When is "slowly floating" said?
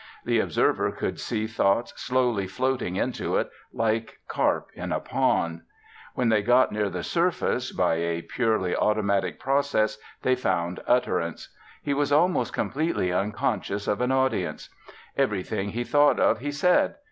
1.95-2.95